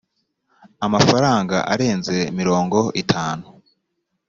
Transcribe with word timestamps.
amafaranga 0.85 1.57
arenze 1.73 2.15
mirongo 2.39 2.79
itanu 3.01 3.45